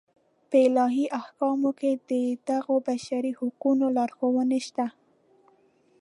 په 0.49 0.55
الهي 0.67 1.05
احکامو 1.19 1.71
کې 1.79 1.91
د 2.09 2.11
دغو 2.49 2.75
بشري 2.87 3.31
حقونو 3.39 3.85
لارښوونې 3.95 4.59
شته. 4.67 4.85